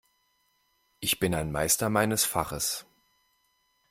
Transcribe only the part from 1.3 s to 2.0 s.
ein Meister